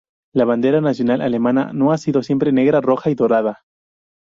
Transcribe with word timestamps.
La 0.33 0.45
bandera 0.45 0.81
nacional 0.81 1.21
alemana 1.21 1.73
no 1.73 1.91
ha 1.91 1.99
sido 1.99 2.23
siempre 2.23 2.51
negra, 2.51 2.81
roja 2.81 3.11
y 3.11 3.13
dorada. 3.13 3.61